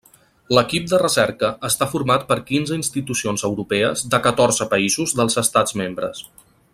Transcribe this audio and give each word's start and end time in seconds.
L’equip 0.57 0.85
de 0.93 0.99
recerca 1.01 1.49
està 1.69 1.87
format 1.91 2.25
per 2.31 2.37
quinze 2.49 2.79
institucions 2.79 3.45
europees 3.53 4.05
de 4.15 4.23
catorze 4.31 4.71
països 4.75 5.15
dels 5.21 5.43
Estats 5.47 5.77
membres. 5.85 6.25